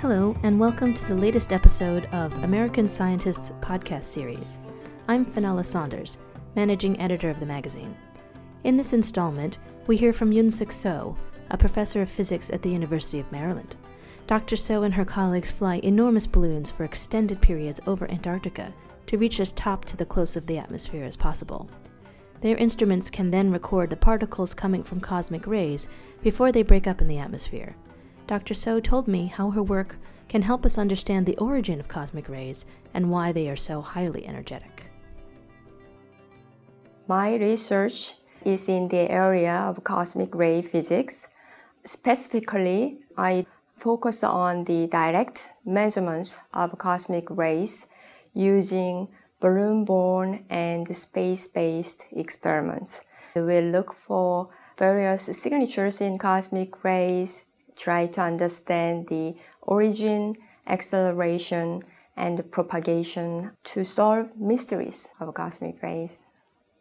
Hello, 0.00 0.34
and 0.44 0.58
welcome 0.58 0.94
to 0.94 1.04
the 1.08 1.14
latest 1.14 1.52
episode 1.52 2.06
of 2.06 2.32
American 2.42 2.88
Scientists 2.88 3.52
podcast 3.60 4.04
series. 4.04 4.58
I'm 5.08 5.26
Fenella 5.26 5.62
Saunders, 5.62 6.16
managing 6.56 6.98
editor 6.98 7.28
of 7.28 7.38
the 7.38 7.44
magazine. 7.44 7.94
In 8.64 8.78
this 8.78 8.94
installment, 8.94 9.58
we 9.86 9.98
hear 9.98 10.14
from 10.14 10.30
Eun-Suk 10.30 10.68
Seo, 10.68 11.18
a 11.50 11.58
professor 11.58 12.00
of 12.00 12.08
physics 12.08 12.48
at 12.48 12.62
the 12.62 12.70
University 12.70 13.20
of 13.20 13.30
Maryland. 13.30 13.76
Dr. 14.26 14.56
Soh 14.56 14.84
and 14.84 14.94
her 14.94 15.04
colleagues 15.04 15.50
fly 15.50 15.80
enormous 15.82 16.26
balloons 16.26 16.70
for 16.70 16.84
extended 16.84 17.42
periods 17.42 17.78
over 17.86 18.10
Antarctica 18.10 18.72
to 19.04 19.18
reach 19.18 19.38
as 19.38 19.52
top 19.52 19.84
to 19.84 19.98
the 19.98 20.06
close 20.06 20.34
of 20.34 20.46
the 20.46 20.56
atmosphere 20.56 21.04
as 21.04 21.14
possible. 21.14 21.68
Their 22.40 22.56
instruments 22.56 23.10
can 23.10 23.30
then 23.30 23.52
record 23.52 23.90
the 23.90 23.98
particles 23.98 24.54
coming 24.54 24.82
from 24.82 25.02
cosmic 25.02 25.46
rays 25.46 25.88
before 26.22 26.52
they 26.52 26.62
break 26.62 26.86
up 26.86 27.02
in 27.02 27.06
the 27.06 27.18
atmosphere. 27.18 27.76
Dr. 28.30 28.54
Seo 28.54 28.80
told 28.80 29.08
me 29.08 29.26
how 29.26 29.50
her 29.50 29.62
work 29.62 29.96
can 30.28 30.42
help 30.42 30.64
us 30.64 30.78
understand 30.78 31.26
the 31.26 31.36
origin 31.38 31.80
of 31.80 31.88
cosmic 31.88 32.28
rays 32.28 32.64
and 32.94 33.10
why 33.10 33.32
they 33.32 33.50
are 33.50 33.56
so 33.56 33.80
highly 33.80 34.24
energetic. 34.24 34.84
My 37.08 37.34
research 37.34 38.14
is 38.44 38.68
in 38.68 38.86
the 38.86 39.10
area 39.10 39.52
of 39.52 39.82
cosmic 39.82 40.32
ray 40.32 40.62
physics. 40.62 41.26
Specifically, 41.84 43.00
I 43.18 43.46
focus 43.74 44.22
on 44.22 44.62
the 44.62 44.86
direct 44.86 45.50
measurements 45.64 46.38
of 46.54 46.78
cosmic 46.78 47.28
rays 47.30 47.88
using 48.32 49.08
balloon 49.40 49.84
borne 49.84 50.44
and 50.48 50.86
space 50.94 51.48
based 51.48 52.06
experiments. 52.12 53.04
We 53.34 53.60
look 53.60 53.92
for 53.92 54.50
various 54.78 55.24
signatures 55.36 56.00
in 56.00 56.16
cosmic 56.16 56.84
rays 56.84 57.44
try 57.80 58.06
to 58.06 58.20
understand 58.20 59.08
the 59.08 59.34
origin, 59.62 60.34
acceleration, 60.66 61.80
and 62.16 62.52
propagation 62.52 63.52
to 63.64 63.82
solve 63.82 64.36
mysteries 64.38 65.08
of 65.18 65.32
cosmic 65.32 65.82
rays. 65.82 66.24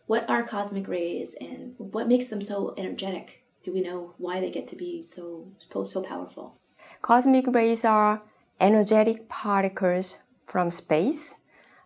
What 0.08 0.30
are 0.30 0.44
cosmic 0.44 0.88
rays 0.88 1.36
and 1.40 1.76
what 1.78 2.08
makes 2.08 2.28
them 2.28 2.42
so 2.42 2.74
energetic? 2.78 3.44
Do 3.64 3.72
we 3.72 3.82
know 3.82 4.14
why 4.18 4.42
they 4.42 4.52
get 4.52 4.68
to 4.70 4.76
be 4.76 5.04
so 5.04 5.48
so 5.86 6.02
powerful? 6.02 6.58
Cosmic 7.02 7.48
rays 7.48 7.86
are 7.86 8.22
energetic 8.60 9.30
particles 9.30 10.18
from 10.46 10.72
space. 10.72 11.36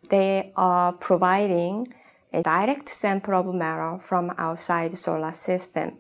They 0.10 0.54
are 0.56 0.94
providing 0.94 1.94
a 2.32 2.42
direct 2.42 2.90
sample 2.90 3.36
of 3.36 3.54
matter 3.54 4.00
from 4.02 4.32
outside 4.38 4.92
the 4.92 4.98
solar 4.98 5.34
system. 5.34 6.00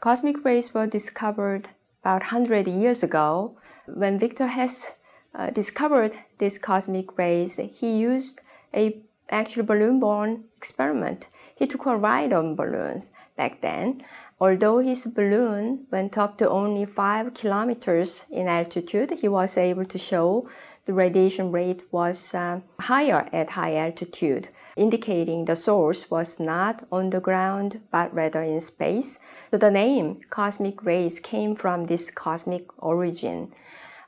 Cosmic 0.00 0.44
rays 0.44 0.72
were 0.74 0.86
discovered 0.86 1.70
about 2.02 2.22
100 2.32 2.66
years 2.66 3.02
ago, 3.02 3.54
when 3.86 4.18
Victor 4.18 4.48
Hess 4.48 4.94
uh, 5.34 5.50
discovered 5.50 6.16
these 6.38 6.58
cosmic 6.58 7.16
rays, 7.16 7.60
he 7.74 7.98
used 7.98 8.40
a 8.74 9.00
actual 9.30 9.62
balloon-borne 9.62 10.44
experiment. 10.56 11.28
He 11.56 11.66
took 11.66 11.86
a 11.86 11.96
ride 11.96 12.32
on 12.32 12.54
balloons 12.54 13.10
back 13.36 13.60
then. 13.60 14.02
Although 14.40 14.80
his 14.80 15.06
balloon 15.06 15.86
went 15.90 16.18
up 16.18 16.36
to 16.38 16.50
only 16.50 16.84
five 16.84 17.32
kilometers 17.32 18.26
in 18.30 18.48
altitude, 18.48 19.20
he 19.20 19.28
was 19.28 19.56
able 19.56 19.84
to 19.84 19.98
show 19.98 20.44
the 20.84 20.92
radiation 20.92 21.52
rate 21.52 21.84
was 21.92 22.34
uh, 22.34 22.60
higher 22.80 23.28
at 23.32 23.50
high 23.50 23.76
altitude, 23.76 24.48
indicating 24.76 25.44
the 25.44 25.56
source 25.56 26.10
was 26.10 26.40
not 26.40 26.82
on 26.90 27.10
the 27.10 27.20
ground 27.20 27.80
but 27.90 28.12
rather 28.14 28.42
in 28.42 28.60
space. 28.60 29.18
So 29.50 29.58
the 29.58 29.70
name 29.70 30.20
cosmic 30.30 30.84
rays 30.84 31.20
came 31.20 31.54
from 31.54 31.84
this 31.84 32.10
cosmic 32.10 32.66
origin. 32.82 33.52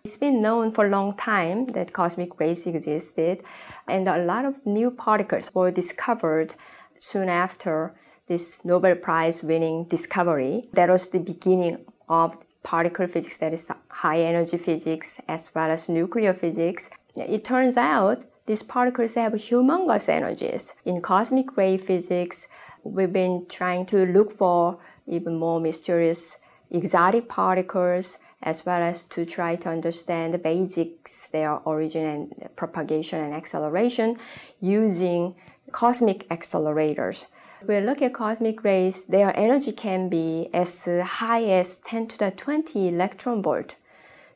It's 0.04 0.18
been 0.18 0.40
known 0.40 0.70
for 0.70 0.86
a 0.86 0.90
long 0.90 1.16
time 1.16 1.66
that 1.68 1.94
cosmic 1.94 2.38
rays 2.38 2.66
existed, 2.66 3.42
and 3.88 4.06
a 4.06 4.18
lot 4.18 4.44
of 4.44 4.64
new 4.66 4.90
particles 4.90 5.50
were 5.54 5.70
discovered 5.70 6.52
soon 6.98 7.30
after 7.30 7.94
this 8.26 8.66
Nobel 8.66 8.96
Prize 8.96 9.42
winning 9.42 9.84
discovery. 9.84 10.64
That 10.74 10.90
was 10.90 11.08
the 11.08 11.20
beginning 11.20 11.86
of 12.06 12.36
particle 12.62 13.06
physics, 13.06 13.38
that 13.38 13.54
is 13.54 13.70
high 13.88 14.18
energy 14.18 14.58
physics, 14.58 15.22
as 15.26 15.50
well 15.54 15.70
as 15.70 15.88
nuclear 15.88 16.34
physics. 16.34 16.90
It 17.16 17.42
turns 17.42 17.78
out 17.78 18.26
these 18.46 18.62
particles 18.62 19.14
have 19.14 19.32
humongous 19.32 20.08
energies. 20.08 20.74
In 20.84 21.00
cosmic 21.00 21.56
ray 21.56 21.76
physics, 21.78 22.46
we've 22.82 23.12
been 23.12 23.46
trying 23.48 23.86
to 23.86 24.06
look 24.06 24.30
for 24.30 24.78
even 25.06 25.38
more 25.38 25.60
mysterious 25.60 26.38
exotic 26.70 27.28
particles 27.28 28.18
as 28.42 28.66
well 28.66 28.82
as 28.82 29.04
to 29.04 29.24
try 29.24 29.56
to 29.56 29.68
understand 29.68 30.34
the 30.34 30.38
basics, 30.38 31.28
their 31.28 31.52
origin 31.60 32.04
and 32.04 32.56
propagation 32.56 33.20
and 33.20 33.32
acceleration 33.32 34.18
using 34.60 35.34
cosmic 35.72 36.28
accelerators 36.28 37.24
we 37.66 37.80
look 37.80 38.02
at 38.02 38.12
cosmic 38.12 38.62
rays, 38.64 39.06
their 39.06 39.36
energy 39.38 39.72
can 39.72 40.08
be 40.08 40.48
as 40.52 40.86
high 40.86 41.44
as 41.44 41.78
10 41.78 42.06
to 42.06 42.18
the 42.18 42.30
20 42.30 42.88
electron 42.88 43.42
volt. 43.42 43.76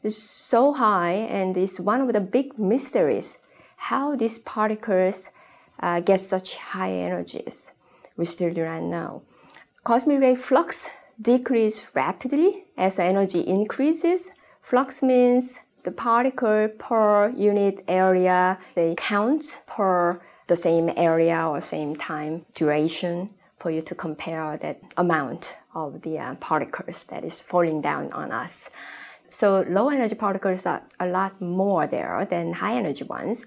It's 0.03 0.17
so 0.17 0.73
high, 0.75 1.13
and 1.13 1.57
it's 1.57 1.81
one 1.81 2.01
of 2.01 2.13
the 2.13 2.21
big 2.21 2.59
mysteries 2.59 3.39
how 3.79 4.17
these 4.17 4.39
particles 4.39 5.31
uh, 5.81 6.01
get 6.01 6.21
such 6.21 6.57
high 6.57 6.93
energies. 6.93 7.73
We 8.17 8.25
still 8.25 8.53
do 8.53 8.65
not 8.65 8.83
know. 8.83 9.23
Cosmic 9.85 10.21
ray 10.21 10.35
flux 10.35 10.91
decreases 11.21 11.89
rapidly 11.95 12.65
as 12.77 12.99
energy 12.99 13.41
increases. 13.41 14.33
Flux 14.61 15.03
means 15.03 15.61
the 15.85 15.93
particle 15.93 16.69
per 16.79 17.31
unit 17.31 17.85
area, 17.89 18.59
they 18.75 18.95
count 18.97 19.63
per 19.67 20.21
the 20.49 20.57
same 20.57 20.91
area 20.97 21.47
or 21.47 21.61
same 21.61 21.95
time 21.95 22.45
duration 22.55 23.31
for 23.59 23.71
you 23.71 23.83
to 23.83 23.95
compare 23.95 24.57
that 24.57 24.81
amount 24.97 25.57
of 25.75 26.03
the 26.03 26.19
uh, 26.19 26.35
particles 26.37 27.05
that 27.07 27.25
is 27.25 27.41
falling 27.41 27.81
down 27.81 28.13
on 28.13 28.33
us. 28.33 28.71
So 29.29 29.65
low 29.69 29.89
energy 29.91 30.15
particles 30.15 30.67
are 30.67 30.83
a 30.99 31.07
lot 31.07 31.41
more 31.41 31.87
there 31.87 32.25
than 32.25 32.55
high 32.55 32.75
energy 32.75 33.05
ones. 33.05 33.47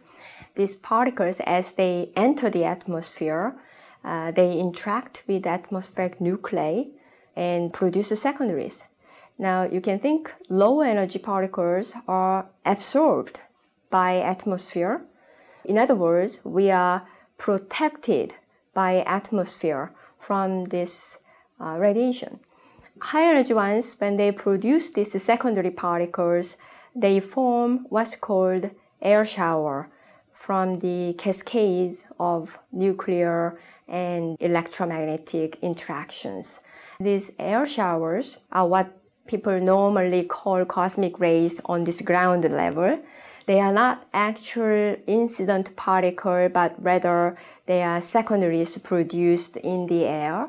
These 0.56 0.76
particles, 0.76 1.40
as 1.42 1.74
they 1.74 2.12
enter 2.16 2.50
the 2.50 2.66
atmosphere, 2.66 3.56
uh, 4.04 4.32
they 4.32 4.58
interact 4.60 5.24
with 5.28 5.46
atmospheric 5.46 6.20
nuclei 6.20 6.86
and 7.36 7.74
produce 7.74 8.20
secondaries. 8.20 8.86
Now 9.38 9.64
you 9.64 9.82
can 9.82 10.00
think 10.00 10.34
low 10.50 10.82
energy 10.82 11.20
particles 11.20 11.96
are 12.08 12.50
absorbed 12.66 13.42
by 13.90 14.18
atmosphere 14.18 15.06
in 15.64 15.78
other 15.78 15.96
words, 15.96 16.40
we 16.44 16.72
are 16.72 17.08
protected 17.38 18.36
by 18.74 19.04
atmosphere 19.06 19.94
from 20.18 20.66
this 20.66 21.20
uh, 21.60 21.78
radiation. 21.78 22.40
High 23.04 23.30
energy 23.32 23.56
ones, 23.56 23.96
when 23.98 24.16
they 24.16 24.32
produce 24.32 24.92
these 24.92 25.20
secondary 25.22 25.72
particles, 25.72 26.56
they 26.96 27.20
form 27.20 27.88
what's 27.90 28.16
called 28.16 28.70
air 29.02 29.26
shower 29.26 29.90
from 30.32 30.78
the 30.80 31.14
cascades 31.18 32.06
of 32.20 32.60
nuclear 32.72 33.58
and 33.88 34.38
electromagnetic 34.40 35.58
interactions. 35.64 36.62
These 37.00 37.34
air 37.40 37.66
showers 37.66 38.42
are 38.52 38.68
what 38.68 38.96
people 39.26 39.60
normally 39.60 40.24
call 40.24 40.64
cosmic 40.66 41.20
rays 41.20 41.60
on 41.66 41.86
this 41.86 42.02
ground 42.02 42.44
level. 42.44 43.02
They 43.48 43.60
are 43.60 43.74
not 43.74 44.06
actual 44.14 44.96
incident 45.08 45.76
particle, 45.76 46.50
but 46.50 46.76
rather 46.78 47.36
they 47.66 47.82
are 47.82 48.00
secondaries 48.00 48.78
produced 48.78 49.58
in 49.58 49.88
the 49.88 50.06
air. 50.06 50.46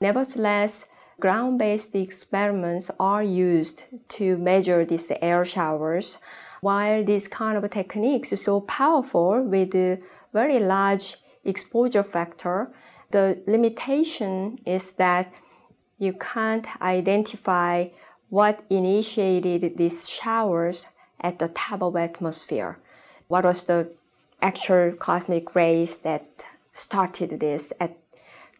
Nevertheless, 0.00 0.86
ground-based 1.20 1.94
experiments 1.94 2.90
are 2.98 3.22
used 3.22 3.84
to 4.08 4.36
measure 4.38 4.84
these 4.84 5.10
air 5.20 5.44
showers. 5.44 6.18
While 6.60 7.04
these 7.04 7.28
kind 7.28 7.56
of 7.56 7.68
techniques 7.70 8.32
are 8.32 8.36
so 8.36 8.60
powerful 8.60 9.42
with 9.42 9.74
a 9.74 9.98
very 10.32 10.58
large 10.58 11.16
exposure 11.44 12.02
factor, 12.02 12.72
the 13.10 13.42
limitation 13.46 14.58
is 14.64 14.92
that 14.94 15.32
you 15.98 16.12
can't 16.12 16.66
identify 16.80 17.88
what 18.28 18.62
initiated 18.70 19.76
these 19.76 20.08
showers 20.08 20.88
at 21.20 21.38
the 21.38 21.48
top 21.48 21.82
of 21.82 21.96
atmosphere. 21.96 22.78
What 23.28 23.44
was 23.44 23.64
the 23.64 23.94
actual 24.40 24.92
cosmic 24.92 25.54
rays 25.54 25.98
that 25.98 26.46
started 26.72 27.38
this 27.40 27.72
at 27.78 27.96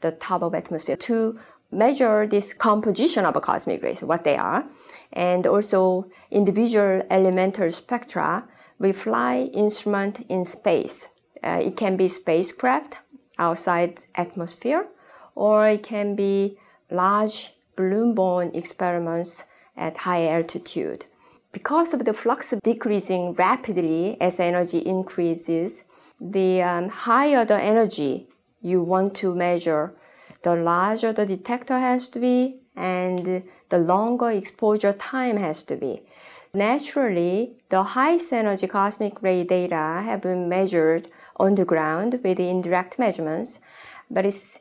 the 0.00 0.12
top 0.12 0.42
of 0.42 0.54
atmosphere 0.54 0.96
to 0.96 1.38
measure 1.72 2.26
this 2.26 2.52
composition 2.52 3.24
of 3.24 3.36
a 3.36 3.40
cosmic 3.40 3.82
rays, 3.82 4.02
what 4.02 4.24
they 4.24 4.36
are, 4.36 4.64
and 5.12 5.46
also 5.46 6.06
individual 6.30 7.02
elemental 7.10 7.70
spectra. 7.70 8.46
We 8.78 8.92
fly 8.92 9.50
instrument 9.52 10.24
in 10.28 10.44
space. 10.44 11.08
Uh, 11.42 11.60
it 11.62 11.76
can 11.76 11.96
be 11.96 12.08
spacecraft 12.08 12.98
outside 13.38 14.00
atmosphere, 14.14 14.86
or 15.34 15.68
it 15.68 15.82
can 15.82 16.14
be 16.14 16.58
large 16.90 17.54
balloon-borne 17.76 18.50
experiments 18.54 19.44
at 19.76 19.98
high 19.98 20.28
altitude 20.28 21.06
because 21.52 21.92
of 21.92 22.04
the 22.04 22.14
flux 22.14 22.54
decreasing 22.64 23.34
rapidly 23.34 24.16
as 24.20 24.40
energy 24.40 24.78
increases, 24.78 25.84
the 26.20 26.62
um, 26.62 26.88
higher 26.88 27.44
the 27.44 27.60
energy 27.60 28.26
you 28.62 28.82
want 28.82 29.14
to 29.14 29.34
measure, 29.34 29.94
the 30.42 30.56
larger 30.56 31.12
the 31.12 31.26
detector 31.26 31.78
has 31.78 32.08
to 32.10 32.18
be 32.18 32.60
and 32.74 33.42
the 33.68 33.78
longer 33.78 34.30
exposure 34.30 34.92
time 34.92 35.36
has 35.36 35.62
to 35.64 35.76
be. 35.76 36.02
Naturally, 36.54 37.56
the 37.70 37.82
highest 37.82 38.32
energy 38.32 38.66
cosmic 38.66 39.22
ray 39.22 39.42
data 39.42 40.02
have 40.04 40.20
been 40.20 40.48
measured 40.48 41.08
on 41.36 41.54
the 41.54 41.64
ground 41.64 42.20
with 42.22 42.38
indirect 42.38 42.98
measurements, 42.98 43.58
but 44.10 44.26
it's 44.26 44.60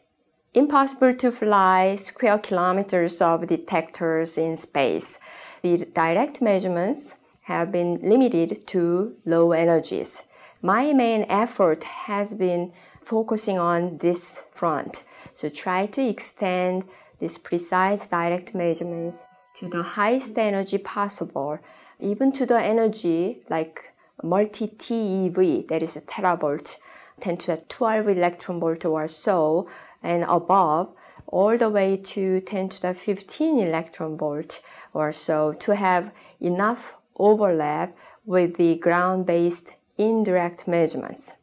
impossible 0.53 1.13
to 1.13 1.31
fly 1.31 1.95
square 1.97 2.37
kilometers 2.37 3.21
of 3.21 3.47
detectors 3.47 4.37
in 4.37 4.55
space. 4.55 5.19
The 5.63 5.85
direct 5.93 6.41
measurements 6.41 7.15
have 7.41 7.71
been 7.71 7.99
limited 8.01 8.65
to 8.67 9.15
low 9.25 9.51
energies. 9.51 10.23
My 10.61 10.93
main 10.93 11.25
effort 11.27 11.83
has 11.83 12.33
been 12.33 12.71
focusing 13.01 13.59
on 13.59 13.97
this 13.97 14.43
front. 14.51 15.03
So 15.33 15.49
try 15.49 15.85
to 15.87 16.01
extend 16.01 16.85
these 17.19 17.37
precise 17.37 18.07
direct 18.07 18.55
measurements 18.55 19.27
to 19.55 19.67
the 19.67 19.83
highest 19.83 20.37
energy 20.37 20.77
possible, 20.77 21.59
even 21.99 22.31
to 22.31 22.45
the 22.45 22.59
energy 22.59 23.43
like 23.49 23.93
multi-TeV, 24.23 25.67
that 25.67 25.83
is 25.83 25.97
a 25.97 26.01
teravolt, 26.01 26.77
10 27.19 27.37
to 27.37 27.47
the 27.55 27.57
12 27.69 28.07
electron 28.07 28.59
volt 28.59 28.85
or 28.85 29.07
so, 29.07 29.67
and 30.01 30.23
above, 30.27 30.93
all 31.27 31.57
the 31.57 31.69
way 31.69 31.95
to 31.95 32.41
10 32.41 32.69
to 32.69 32.81
the 32.81 32.93
15 32.93 33.59
electron 33.59 34.17
volt 34.17 34.61
or 34.93 35.11
so 35.11 35.53
to 35.53 35.75
have 35.75 36.11
enough 36.39 36.97
overlap 37.17 37.95
with 38.25 38.57
the 38.57 38.77
ground-based 38.77 39.73
indirect 39.97 40.67
measurements. 40.67 41.35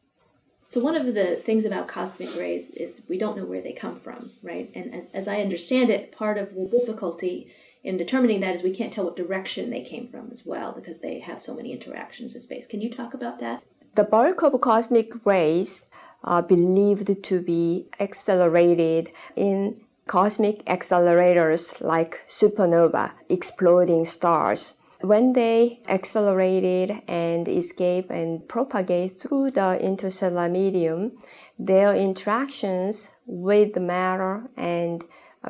So 0.70 0.82
one 0.82 0.96
of 0.96 1.14
the 1.14 1.36
things 1.36 1.64
about 1.64 1.88
cosmic 1.88 2.36
rays 2.36 2.68
is 2.68 3.00
we 3.08 3.16
don't 3.16 3.38
know 3.38 3.46
where 3.46 3.62
they 3.62 3.72
come 3.72 3.98
from, 3.98 4.32
right? 4.42 4.70
And 4.74 4.94
as, 4.94 5.08
as 5.14 5.26
I 5.26 5.40
understand 5.40 5.88
it, 5.88 6.12
part 6.12 6.36
of 6.36 6.54
the 6.54 6.66
difficulty 6.66 7.50
in 7.82 7.96
determining 7.96 8.40
that 8.40 8.54
is 8.54 8.62
we 8.62 8.70
can't 8.70 8.92
tell 8.92 9.06
what 9.06 9.16
direction 9.16 9.70
they 9.70 9.80
came 9.80 10.06
from 10.06 10.28
as 10.30 10.44
well 10.44 10.72
because 10.72 10.98
they 10.98 11.20
have 11.20 11.40
so 11.40 11.54
many 11.54 11.72
interactions 11.72 12.34
in 12.34 12.42
space. 12.42 12.66
Can 12.66 12.82
you 12.82 12.90
talk 12.90 13.14
about 13.14 13.40
that? 13.40 13.62
The 13.94 14.04
bulk 14.04 14.42
of 14.42 14.60
cosmic 14.60 15.24
rays 15.24 15.86
are 16.22 16.42
believed 16.42 17.24
to 17.24 17.40
be 17.40 17.86
accelerated 17.98 19.10
in 19.36 19.80
cosmic 20.06 20.62
accelerators 20.66 21.80
like 21.80 22.20
supernova, 22.28 23.12
exploding 23.30 24.04
stars. 24.04 24.74
When 25.00 25.32
they 25.32 25.80
accelerated 25.88 27.02
and 27.06 27.46
escape 27.46 28.10
and 28.10 28.46
propagate 28.48 29.12
through 29.12 29.52
the 29.52 29.80
interstellar 29.80 30.48
medium, 30.48 31.12
their 31.56 31.94
interactions 31.94 33.10
with 33.24 33.74
the 33.74 33.80
matter 33.80 34.50
and 34.56 35.04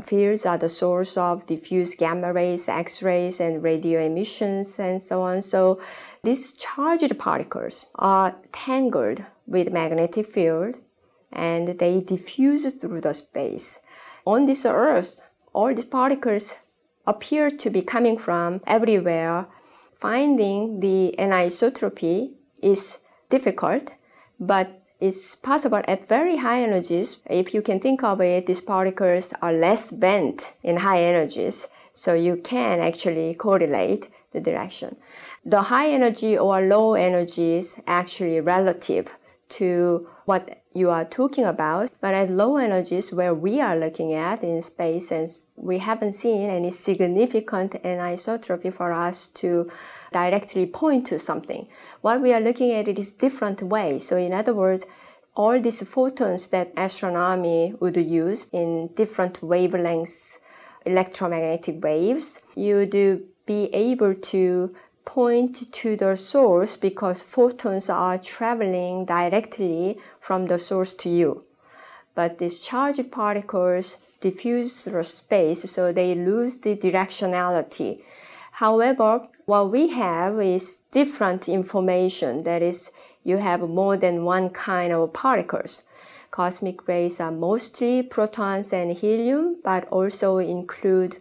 fields 0.04 0.44
are 0.44 0.58
the 0.58 0.68
source 0.68 1.16
of 1.16 1.46
diffuse 1.46 1.94
gamma 1.94 2.32
rays, 2.32 2.68
X 2.68 3.02
rays, 3.02 3.40
and 3.40 3.62
radio 3.62 4.00
emissions, 4.00 4.78
and 4.78 5.00
so 5.00 5.22
on. 5.22 5.40
So 5.40 5.80
these 6.22 6.52
charged 6.52 7.18
particles 7.18 7.86
are 7.94 8.36
tangled 8.52 9.24
with 9.46 9.72
magnetic 9.72 10.26
field 10.26 10.78
and 11.32 11.68
they 11.78 12.02
diffuse 12.02 12.70
through 12.74 13.00
the 13.00 13.14
space. 13.14 13.80
On 14.26 14.44
this 14.44 14.66
Earth, 14.66 15.30
all 15.54 15.74
these 15.74 15.86
particles 15.86 16.56
appear 17.08 17.50
to 17.50 17.70
be 17.70 17.82
coming 17.82 18.18
from 18.18 18.60
everywhere. 18.66 19.48
Finding 19.94 20.80
the 20.80 21.14
anisotropy 21.18 22.34
is 22.62 22.98
difficult, 23.30 23.94
but 24.38 24.80
it's 25.00 25.34
possible 25.34 25.80
at 25.88 26.08
very 26.08 26.36
high 26.36 26.60
energies. 26.60 27.18
If 27.26 27.54
you 27.54 27.62
can 27.62 27.80
think 27.80 28.04
of 28.04 28.20
it, 28.20 28.46
these 28.46 28.60
particles 28.60 29.32
are 29.40 29.52
less 29.52 29.90
bent 29.90 30.54
in 30.62 30.78
high 30.78 31.00
energies, 31.00 31.68
so 31.92 32.14
you 32.14 32.36
can 32.36 32.80
actually 32.80 33.34
correlate 33.34 34.08
the 34.32 34.40
direction. 34.40 34.96
The 35.44 35.62
high 35.62 35.88
energy 35.90 36.36
or 36.36 36.60
low 36.60 36.94
energy 36.94 37.54
is 37.54 37.80
actually 37.86 38.40
relative 38.40 39.16
to 39.50 40.06
what 40.24 40.62
you 40.74 40.90
are 40.90 41.04
talking 41.04 41.44
about. 41.44 41.90
But 42.00 42.14
at 42.14 42.30
low 42.30 42.56
energies 42.56 43.12
where 43.12 43.34
we 43.34 43.60
are 43.60 43.76
looking 43.76 44.12
at 44.12 44.42
in 44.42 44.60
space, 44.62 45.10
and 45.10 45.28
we 45.56 45.78
haven't 45.78 46.12
seen 46.12 46.50
any 46.50 46.70
significant 46.70 47.72
anisotropy 47.82 48.72
for 48.72 48.92
us 48.92 49.28
to 49.28 49.68
directly 50.12 50.66
point 50.66 51.06
to 51.06 51.18
something. 51.18 51.68
What 52.00 52.20
we 52.20 52.32
are 52.32 52.40
looking 52.40 52.72
at 52.72 52.88
it 52.88 52.98
is 52.98 53.12
different 53.12 53.62
way. 53.62 53.98
So 53.98 54.16
in 54.16 54.32
other 54.32 54.54
words, 54.54 54.84
all 55.34 55.60
these 55.60 55.88
photons 55.88 56.48
that 56.48 56.72
astronomy 56.76 57.74
would 57.80 57.96
use 57.96 58.48
in 58.52 58.88
different 58.94 59.40
wavelengths, 59.40 60.38
electromagnetic 60.84 61.82
waves, 61.82 62.40
you 62.56 62.76
would 62.76 63.22
be 63.46 63.70
able 63.72 64.14
to 64.14 64.70
point 65.08 65.72
to 65.72 65.96
the 65.96 66.14
source 66.16 66.76
because 66.76 67.22
photons 67.22 67.88
are 67.88 68.18
traveling 68.18 69.06
directly 69.06 69.96
from 70.20 70.46
the 70.46 70.58
source 70.58 70.92
to 70.92 71.08
you. 71.08 71.42
But 72.14 72.36
these 72.36 72.58
charged 72.58 73.10
particles 73.10 73.96
diffuse 74.20 74.84
through 74.84 75.04
space, 75.04 75.70
so 75.70 75.92
they 75.92 76.14
lose 76.14 76.58
the 76.58 76.76
directionality. 76.76 78.02
However, 78.52 79.26
what 79.46 79.70
we 79.70 79.88
have 79.88 80.40
is 80.40 80.80
different 80.90 81.48
information. 81.48 82.42
That 82.42 82.60
is, 82.60 82.90
you 83.24 83.38
have 83.38 83.62
more 83.62 83.96
than 83.96 84.24
one 84.24 84.50
kind 84.50 84.92
of 84.92 85.14
particles. 85.14 85.84
Cosmic 86.30 86.86
rays 86.86 87.18
are 87.18 87.32
mostly 87.32 88.02
protons 88.02 88.74
and 88.74 88.92
helium, 88.92 89.56
but 89.64 89.88
also 89.88 90.36
include 90.36 91.16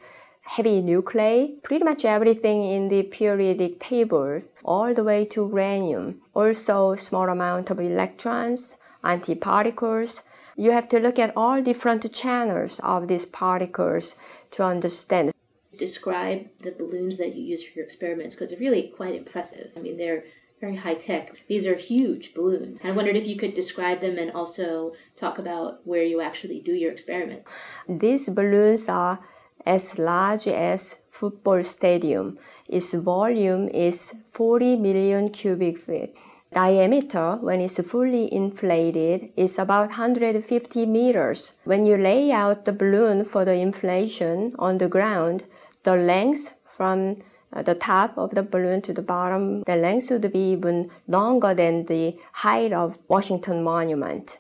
heavy 0.48 0.82
nuclei, 0.82 1.50
pretty 1.62 1.84
much 1.84 2.06
everything 2.06 2.64
in 2.64 2.88
the 2.88 3.04
periodic 3.04 3.80
table, 3.80 4.42
all 4.64 4.94
the 4.94 5.04
way 5.04 5.26
to 5.26 5.42
uranium. 5.42 6.22
Also, 6.34 6.96
small 6.96 7.28
amount 7.30 7.70
of 7.70 7.80
electrons, 7.80 8.78
antiparticles. 9.04 10.24
You 10.56 10.72
have 10.72 10.88
to 10.90 11.00
look 11.00 11.20
at 11.20 11.34
all 11.36 11.62
different 11.62 12.12
channels 12.14 12.80
of 12.80 13.08
these 13.08 13.26
particles 13.26 14.16
to 14.52 14.64
understand. 14.64 15.32
Describe 15.78 16.48
the 16.62 16.72
balloons 16.72 17.18
that 17.18 17.36
you 17.36 17.44
use 17.44 17.64
for 17.64 17.74
your 17.76 17.86
experiments 17.86 18.34
because 18.34 18.50
they're 18.50 18.60
really 18.60 18.88
quite 18.96 19.16
impressive. 19.16 19.74
I 19.76 19.82
mean, 19.82 19.98
they're 19.98 20.24
very 20.60 20.78
high 20.78 20.96
tech. 20.96 21.34
These 21.48 21.68
are 21.68 21.76
huge 21.76 22.34
balloons. 22.34 22.82
I 22.84 22.92
wondered 22.92 23.16
if 23.18 23.28
you 23.28 23.36
could 23.36 23.54
describe 23.54 24.02
them 24.02 24.18
and 24.18 24.32
also 24.32 24.94
talk 25.16 25.38
about 25.38 25.86
where 25.86 26.04
you 26.04 26.20
actually 26.22 26.62
do 26.62 26.74
your 26.74 26.92
experiment. 26.92 27.44
These 27.88 28.30
balloons 28.30 28.90
are 28.90 29.20
as 29.68 30.00
large 30.00 30.48
as 30.48 30.96
football 31.10 31.62
stadium. 31.62 32.38
Its 32.70 32.94
volume 32.94 33.68
is 33.68 34.16
40 34.30 34.78
million 34.78 35.30
cubic 35.30 35.78
feet. 35.78 36.16
Diameter, 36.54 37.36
when 37.42 37.60
it's 37.60 37.80
fully 37.92 38.34
inflated, 38.34 39.30
is 39.36 39.60
about 39.60 39.90
150 39.90 40.86
meters. 40.86 41.54
When 41.66 41.86
you 41.86 41.98
lay 41.98 42.32
out 42.32 42.64
the 42.64 42.72
balloon 42.72 43.26
for 43.26 43.44
the 43.44 43.56
inflation 43.56 44.56
on 44.58 44.78
the 44.78 44.88
ground, 44.88 45.44
the 45.84 45.98
length 45.98 46.56
from 46.66 47.18
uh, 47.52 47.62
the 47.62 47.76
top 47.76 48.18
of 48.18 48.34
the 48.36 48.44
balloon 48.44 48.82
to 48.84 48.94
the 48.94 49.02
bottom, 49.02 49.64
the 49.64 49.76
length 49.76 50.10
would 50.10 50.32
be 50.32 50.52
even 50.52 50.90
longer 51.08 51.54
than 51.54 51.86
the 51.86 52.18
height 52.46 52.72
of 52.72 52.98
Washington 53.10 53.62
Monument. 53.64 54.40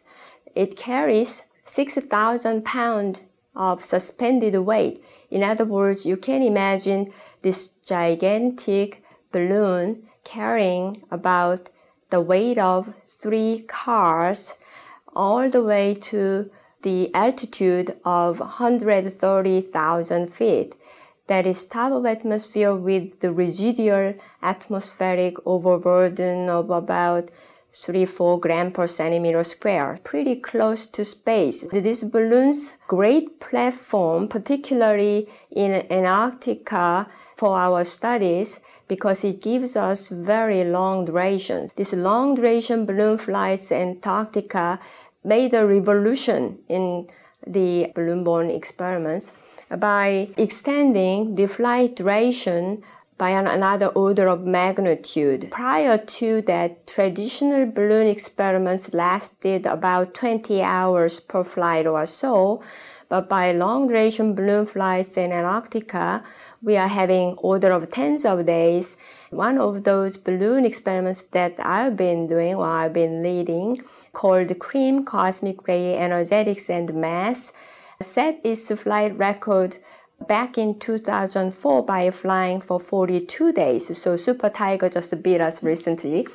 It 0.55 0.77
carries 0.77 1.43
6,000 1.65 2.63
pounds 2.63 3.24
of 3.58 3.84
suspended 3.84 4.56
weight. 4.56 5.04
In 5.30 5.44
other 5.44 5.66
words, 5.66 6.06
you 6.06 6.16
can 6.16 6.42
imagine 6.42 7.12
this 7.42 7.68
gigantic 7.68 9.04
balloon 9.32 10.04
carrying 10.24 11.04
about 11.12 11.70
the 12.10 12.22
weight 12.22 12.58
of 12.58 12.94
three 13.08 13.64
cars 13.68 14.54
all 15.16 15.50
the 15.50 15.64
way 15.64 15.94
to 15.94 16.50
the 16.84 17.14
altitude 17.14 17.98
of 18.06 18.40
130,000 18.40 20.28
feet. 20.34 20.76
That 21.28 21.46
is 21.46 21.66
top 21.66 21.92
of 21.92 22.06
atmosphere 22.06 22.74
with 22.74 23.20
the 23.20 23.34
residual 23.34 24.14
atmospheric 24.42 25.36
overburden 25.46 26.50
of 26.50 26.70
about 26.70 27.30
3 27.72 28.06
4 28.06 28.40
gram 28.40 28.72
per 28.72 28.88
centimeter 28.88 29.44
square, 29.44 30.00
pretty 30.04 30.36
close 30.36 30.86
to 30.86 31.06
space. 31.06 31.66
This 31.72 32.04
balloon's 32.04 32.74
great 32.88 33.40
platform, 33.40 34.28
particularly 34.28 35.28
in 35.52 35.86
Antarctica 35.92 37.08
for 37.36 37.58
our 37.58 37.84
studies, 37.84 38.60
because 38.88 39.24
it 39.24 39.42
gives 39.42 39.76
us 39.76 40.10
very 40.10 40.64
long 40.64 41.06
duration. 41.06 41.70
This 41.76 41.94
long 41.94 42.36
duration 42.36 42.86
balloon 42.86 43.18
flights 43.18 43.72
in 43.72 43.90
Antarctica 43.90 44.80
made 45.24 45.54
a 45.54 45.68
revolution 45.68 46.58
in 46.68 47.08
the 47.46 47.92
balloon-borne 47.94 48.50
experiments 48.50 49.34
by 49.78 50.30
extending 50.38 51.36
the 51.36 51.48
flight 51.48 51.96
duration 51.96 52.82
by 53.18 53.32
another 53.32 53.88
order 53.88 54.28
of 54.28 54.46
magnitude. 54.46 55.50
Prior 55.50 55.98
to 55.98 56.42
that, 56.44 56.86
traditional 56.86 57.66
balloon 57.66 58.08
experiments 58.08 58.94
lasted 58.94 59.66
about 59.66 60.14
20 60.14 60.62
hours 60.62 61.20
per 61.20 61.44
flight 61.44 61.88
or 61.88 62.06
so. 62.06 62.62
But 63.10 63.30
by 63.30 63.54
long 63.54 63.88
duration 63.88 64.36
balloon 64.36 64.66
flights 64.66 65.16
in 65.18 65.32
Antarctica, 65.32 66.24
we 66.62 66.76
are 66.76 66.90
having 66.90 67.36
order 67.38 67.72
of 67.72 67.90
tens 67.90 68.26
of 68.26 68.46
days. 68.46 68.98
One 69.30 69.58
of 69.58 69.86
those 69.86 70.18
balloon 70.18 70.66
experiments 70.66 71.24
that 71.24 71.56
I've 71.64 71.96
been 71.96 72.28
doing 72.28 72.56
or 72.56 72.68
I've 72.68 72.94
been 72.94 73.24
leading 73.24 73.80
called 74.12 74.60
CREAM 74.60 75.06
Cosmic 75.06 75.68
Ray 75.68 75.98
Energetics 75.98 76.70
and 76.70 76.94
Mass 76.94 77.54
set 78.02 78.40
its 78.44 78.72
flight 78.80 79.18
record 79.18 79.78
back 80.26 80.58
in 80.58 80.80
2004 80.80 81.86
by 81.86 82.12
flying 82.12 82.62
for 82.62 82.80
42 82.80 83.54
days. 83.54 83.98
So 83.98 84.16
SuperTIGER 84.16 84.92
just 84.94 85.22
beat 85.24 85.42
us 85.42 85.64
recently. 85.64 86.28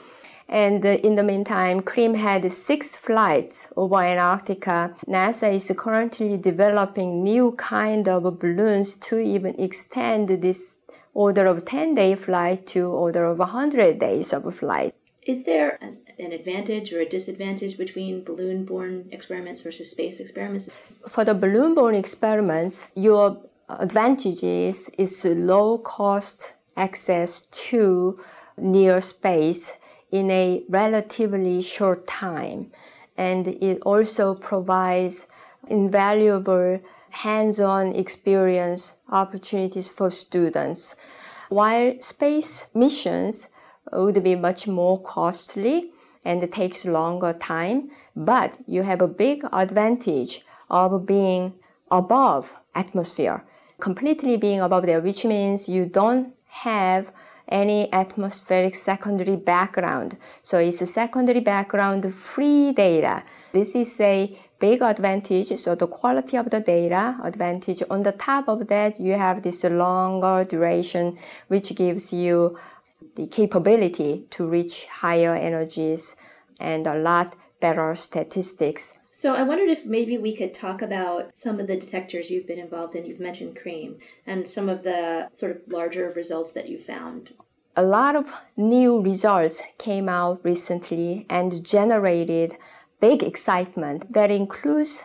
And 0.49 0.85
uh, 0.85 0.91
in 1.03 1.15
the 1.15 1.23
meantime, 1.23 1.81
CREAM 1.81 2.15
had 2.15 2.51
six 2.53 2.97
flights 2.97 3.73
over 3.77 3.97
Antarctica. 3.97 4.95
NASA 5.07 5.53
is 5.53 5.73
currently 5.77 6.37
developing 6.37 7.23
new 7.23 7.53
kind 7.53 8.07
of 8.09 8.39
balloons 8.39 8.97
to 8.97 9.19
even 9.19 9.59
extend 9.59 10.29
this 10.29 10.79
order 11.15 11.47
of 11.47 11.65
10 11.65 11.95
day 11.95 12.15
flight 12.17 12.67
to 12.67 12.87
order 12.87 13.25
of 13.25 13.39
100 13.39 13.99
days 13.99 14.33
of 14.33 14.55
flight. 14.55 14.95
Is 15.25 15.45
there 15.45 15.79
an, 15.81 15.99
an 16.19 16.33
advantage 16.33 16.93
or 16.93 17.01
a 17.01 17.09
disadvantage 17.09 17.79
between 17.79 18.25
balloon 18.25 18.65
borne 18.65 19.09
experiments 19.13 19.61
versus 19.61 19.91
space 19.91 20.19
experiments? 20.19 20.69
For 21.09 21.25
the 21.25 21.35
balloon 21.35 21.75
borne 21.75 21.95
experiments, 21.95 22.89
your 22.95 23.41
advantage 23.79 24.43
is, 24.43 24.91
low 25.25 25.79
cost 25.79 26.55
access 26.77 27.43
to 27.43 28.19
near 28.57 29.01
space 29.01 29.75
in 30.11 30.31
a 30.31 30.63
relatively 30.69 31.63
short 31.63 32.07
time. 32.07 32.71
And 33.17 33.49
it 33.49 33.81
also 33.83 34.35
provides 34.35 35.27
invaluable 35.69 36.81
hands-on 37.11 37.95
experience 37.95 38.97
opportunities 39.11 39.89
for 39.89 40.11
students. 40.11 40.97
While 41.49 42.01
space 42.01 42.67
missions 42.75 43.49
would 43.93 44.23
be 44.23 44.35
much 44.35 44.67
more 44.67 45.01
costly 45.01 45.93
and 46.25 46.51
takes 46.51 46.87
longer 46.87 47.33
time, 47.33 47.91
but 48.17 48.59
you 48.67 48.83
have 48.83 49.03
a 49.03 49.09
big 49.09 49.45
advantage 49.53 50.45
of 50.71 51.05
being 51.05 51.55
above 51.91 52.57
atmosphere, 52.75 53.45
completely 53.83 54.37
being 54.37 54.61
above 54.61 54.87
there, 54.87 55.01
which 55.01 55.25
means 55.25 55.69
you 55.69 55.85
don't 55.85 56.33
have 56.69 57.13
any 57.49 57.93
atmospheric 57.93 58.75
secondary 58.77 59.35
background. 59.35 60.17
So 60.41 60.59
it's 60.59 60.81
a 60.81 60.87
secondary 60.87 61.41
background 61.41 62.03
free 62.15 62.73
data. 62.73 63.25
This 63.53 63.75
is 63.75 64.01
a 64.01 64.39
big 64.61 64.83
advantage. 64.83 65.49
So 65.59 65.75
the 65.75 65.89
quality 65.89 66.37
of 66.37 66.49
the 66.51 66.61
data 66.61 67.19
advantage. 67.25 67.83
On 67.91 68.05
the 68.05 68.13
top 68.13 68.47
of 68.47 68.69
that, 68.69 69.01
you 69.01 69.15
have 69.15 69.43
this 69.43 69.65
longer 69.65 70.45
duration, 70.45 71.19
which 71.49 71.75
gives 71.75 72.13
you 72.13 72.57
the 73.17 73.27
capability 73.27 74.27
to 74.31 74.47
reach 74.47 74.87
higher 74.87 75.35
energies 75.35 76.15
and 76.61 76.87
a 76.87 76.95
lot 76.95 77.35
better 77.63 77.95
statistics. 77.95 78.99
So 79.11 79.35
I 79.35 79.43
wondered 79.43 79.71
if 79.71 79.87
maybe 79.87 80.19
we 80.19 80.35
could 80.35 80.53
talk 80.53 80.83
about 80.83 81.35
some 81.35 81.61
of 81.61 81.67
the 81.67 81.77
detectors 81.77 82.31
you've 82.31 82.47
been 82.47 82.59
involved 82.59 82.95
in. 82.95 83.07
You've 83.07 83.21
mentioned 83.21 83.57
CREAM 83.57 83.99
and 84.27 84.47
some 84.47 84.69
of 84.69 84.83
the 84.83 85.29
sort 85.33 85.53
of 85.53 85.63
larger 85.69 86.13
results 86.15 86.53
that 86.53 86.69
you 86.69 86.79
found. 86.79 87.33
A 87.77 87.83
lot 87.83 88.17
of 88.17 88.35
new 88.57 89.03
results 89.03 89.63
came 89.79 90.09
out 90.09 90.41
recently 90.45 91.27
and 91.31 91.65
generated 91.65 92.59
big 93.01 93.23
excitement 93.23 94.13
that 94.13 94.31
includes 94.31 95.05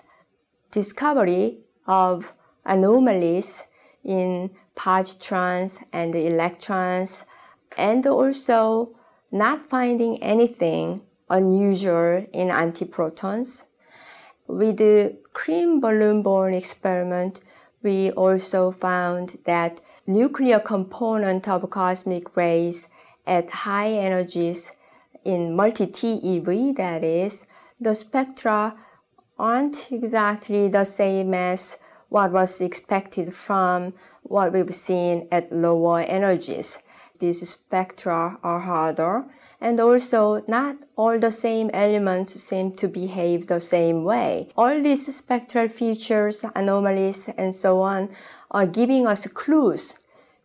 discovery 0.71 1.59
of 1.85 2.33
anomalies 2.65 3.67
in 4.03 4.51
positrons 4.75 5.83
and 5.93 6.15
electrons 6.15 7.25
and 7.77 8.05
also 8.05 8.95
not 9.31 9.69
finding 9.69 10.21
anything 10.23 10.99
unusual 11.29 12.25
in 12.33 12.47
antiprotons. 12.49 13.65
With 14.47 14.77
the 14.77 15.17
CREAM 15.33 15.81
balloon 15.81 16.23
borne 16.23 16.53
experiment, 16.53 17.41
we 17.83 18.11
also 18.11 18.71
found 18.71 19.37
that 19.45 19.81
nuclear 20.05 20.59
component 20.59 21.47
of 21.47 21.69
cosmic 21.69 22.35
rays 22.35 22.89
at 23.25 23.49
high 23.49 23.91
energies 23.91 24.71
in 25.23 25.55
multi-TeV, 25.55 26.75
that 26.77 27.03
is, 27.03 27.45
the 27.79 27.93
spectra 27.93 28.75
aren't 29.37 29.91
exactly 29.91 30.69
the 30.69 30.85
same 30.85 31.33
as 31.33 31.77
what 32.09 32.31
was 32.31 32.61
expected 32.61 33.33
from 33.33 33.93
what 34.23 34.53
we've 34.53 34.73
seen 34.73 35.27
at 35.31 35.51
lower 35.51 35.99
energies 35.99 36.81
these 37.17 37.47
spectra 37.47 38.37
are 38.43 38.59
harder 38.59 39.25
and 39.59 39.79
also 39.79 40.43
not 40.47 40.77
all 40.95 41.19
the 41.19 41.31
same 41.31 41.69
elements 41.73 42.33
seem 42.33 42.71
to 42.73 42.87
behave 42.87 43.47
the 43.47 43.59
same 43.59 44.03
way. 44.03 44.49
All 44.55 44.81
these 44.81 45.13
spectral 45.15 45.67
features, 45.67 46.45
anomalies, 46.55 47.29
and 47.37 47.53
so 47.53 47.81
on 47.81 48.09
are 48.51 48.67
giving 48.67 49.07
us 49.07 49.27
clues 49.27 49.99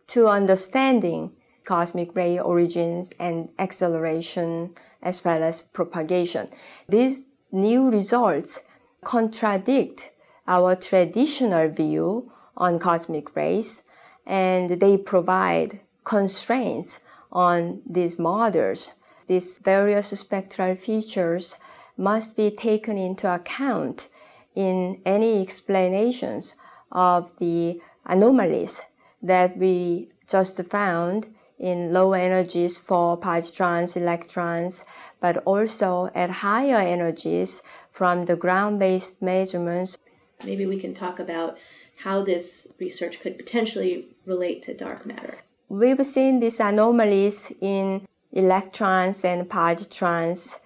to 0.07 0.27
understanding 0.27 1.31
cosmic 1.65 2.15
ray 2.15 2.39
origins 2.39 3.13
and 3.19 3.49
acceleration 3.57 4.75
as 5.01 5.23
well 5.23 5.43
as 5.43 5.61
propagation. 5.61 6.49
These 6.89 7.23
new 7.51 7.89
results 7.89 8.61
contradict 9.03 10.11
our 10.47 10.75
traditional 10.75 11.69
view 11.69 12.31
on 12.57 12.79
cosmic 12.79 13.35
rays 13.35 13.83
and 14.25 14.69
they 14.69 14.97
provide 14.97 15.81
constraints 16.03 16.99
on 17.31 17.81
these 17.85 18.19
models. 18.19 18.93
These 19.27 19.59
various 19.59 20.07
spectral 20.19 20.75
features 20.75 21.55
must 21.97 22.35
be 22.35 22.51
taken 22.51 22.97
into 22.97 23.33
account 23.33 24.09
in 24.55 25.01
any 25.05 25.41
explanations 25.41 26.55
of 26.91 27.37
the 27.37 27.81
anomalies 28.05 28.81
that 29.21 29.57
we 29.57 30.09
just 30.27 30.63
found 30.65 31.27
in 31.57 31.93
low 31.93 32.13
energies 32.13 32.77
for 32.77 33.17
positrons, 33.17 33.95
electrons, 33.95 34.83
but 35.19 35.37
also 35.45 36.09
at 36.13 36.29
higher 36.29 36.77
energies 36.77 37.61
from 37.91 38.25
the 38.25 38.35
ground-based 38.35 39.21
measurements. 39.21 39.97
Maybe 40.45 40.65
we 40.65 40.79
can 40.79 40.93
talk 40.93 41.19
about 41.19 41.57
how 42.03 42.21
this 42.21 42.73
research 42.79 43.21
could 43.21 43.37
potentially 43.37 44.09
relate 44.25 44.61
to 44.63 44.73
dark 44.73 45.05
matter. 45.05 45.37
We've 45.69 46.05
seen 46.05 46.39
these 46.39 46.59
anomalies 46.59 47.51
in 47.61 48.05
electrons 48.31 49.23
and 49.23 49.49
positrons, 49.49 50.59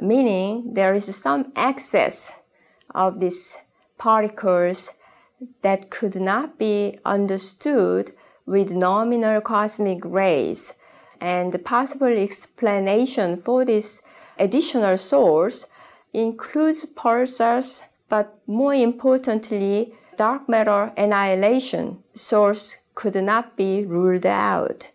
meaning 0.00 0.74
there 0.74 0.94
is 0.94 1.14
some 1.16 1.52
excess 1.56 2.40
of 2.94 3.20
these 3.20 3.58
particles 3.98 4.92
that 5.62 5.90
could 5.90 6.16
not 6.16 6.58
be 6.58 6.98
understood 7.04 8.12
with 8.46 8.72
nominal 8.72 9.40
cosmic 9.40 10.00
rays. 10.04 10.74
And 11.20 11.52
the 11.52 11.58
possible 11.58 12.06
explanation 12.06 13.36
for 13.36 13.64
this 13.64 14.02
additional 14.38 14.96
source 14.96 15.66
includes 16.12 16.86
pulsars, 16.86 17.84
but 18.08 18.38
more 18.46 18.74
importantly, 18.74 19.94
dark 20.16 20.48
matter 20.48 20.92
annihilation 20.96 22.02
source 22.12 22.81
could 22.94 23.14
not 23.14 23.56
be 23.56 23.84
ruled 23.84 24.26
out. 24.26 24.90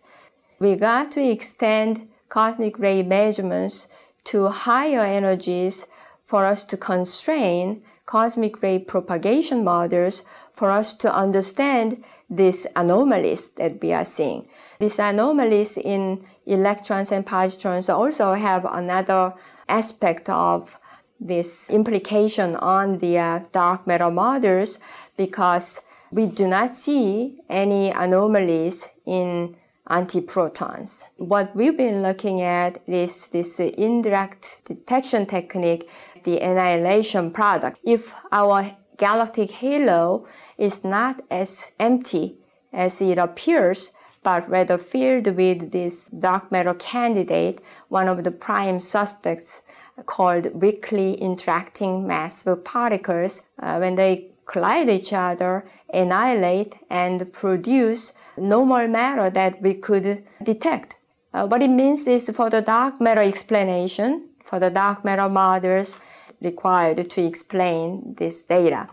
We 0.58 0.76
got 0.76 1.12
to 1.12 1.22
extend 1.22 2.08
cosmic 2.28 2.78
ray 2.78 3.02
measurements 3.02 3.88
to 4.24 4.48
higher 4.48 5.02
energies 5.02 5.86
for 6.22 6.44
us 6.44 6.64
to 6.64 6.76
constrain 6.76 7.82
cosmic 8.04 8.62
ray 8.62 8.78
propagation 8.78 9.64
models 9.64 10.22
for 10.52 10.70
us 10.70 10.94
to 10.94 11.14
understand 11.14 12.02
these 12.28 12.66
anomalies 12.74 13.50
that 13.50 13.80
we 13.80 13.92
are 13.92 14.04
seeing. 14.04 14.46
These 14.78 14.98
anomalies 14.98 15.78
in 15.78 16.24
electrons 16.46 17.12
and 17.12 17.24
positrons 17.24 17.92
also 17.92 18.34
have 18.34 18.64
another 18.64 19.34
aspect 19.68 20.28
of 20.28 20.78
this 21.20 21.70
implication 21.70 22.56
on 22.56 22.98
the 22.98 23.18
uh, 23.18 23.40
dark 23.52 23.86
matter 23.86 24.10
models 24.10 24.78
because 25.16 25.82
we 26.10 26.26
do 26.26 26.46
not 26.46 26.70
see 26.70 27.40
any 27.48 27.90
anomalies 27.90 28.88
in 29.04 29.56
antiprotons. 29.88 31.04
What 31.16 31.54
we've 31.56 31.76
been 31.76 32.02
looking 32.02 32.40
at 32.42 32.80
is 32.86 33.28
this 33.28 33.58
indirect 33.58 34.62
detection 34.64 35.26
technique, 35.26 35.88
the 36.24 36.38
annihilation 36.40 37.30
product. 37.30 37.78
If 37.82 38.14
our 38.30 38.76
galactic 38.96 39.50
halo 39.50 40.26
is 40.58 40.84
not 40.84 41.22
as 41.30 41.70
empty 41.78 42.38
as 42.72 43.00
it 43.00 43.18
appears 43.18 43.92
but 44.22 44.48
rather 44.50 44.76
filled 44.76 45.26
with 45.36 45.70
this 45.70 46.08
dark 46.08 46.50
matter 46.50 46.74
candidate, 46.74 47.60
one 47.88 48.08
of 48.08 48.24
the 48.24 48.30
prime 48.30 48.80
suspects 48.80 49.62
called 50.06 50.52
weakly 50.60 51.14
interacting 51.14 52.06
massive 52.06 52.64
particles. 52.64 53.42
Uh, 53.58 53.78
when 53.78 53.94
they 53.94 54.28
collide 54.48 54.88
each 54.88 55.12
other, 55.12 55.64
annihilate, 55.92 56.74
and 56.90 57.32
produce 57.32 58.14
normal 58.36 58.88
matter 58.88 59.28
that 59.30 59.60
we 59.62 59.74
could 59.74 60.24
detect. 60.42 60.96
Uh, 61.34 61.46
what 61.46 61.62
it 61.62 61.70
means 61.70 62.06
is 62.06 62.30
for 62.34 62.48
the 62.50 62.62
dark 62.62 63.00
matter 63.00 63.20
explanation, 63.20 64.10
for 64.42 64.58
the 64.58 64.70
dark 64.70 65.04
matter 65.04 65.28
models 65.28 66.00
required 66.40 67.10
to 67.10 67.20
explain 67.22 68.14
this 68.16 68.44
data. 68.44 68.88